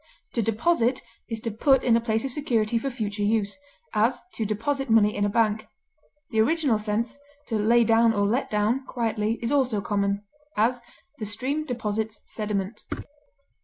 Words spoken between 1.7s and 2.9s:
in a place of security for